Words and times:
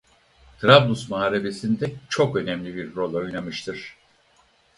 Trablus 0.59 1.09
Muharebesi'nde 1.09 1.91
çok 2.09 2.35
önemli 2.35 2.75
bir 2.75 2.95
rol 2.95 3.13
oynamıştır. 3.13 3.97